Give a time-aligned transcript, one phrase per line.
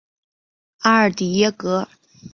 [0.79, 1.87] 阿尔迪耶格。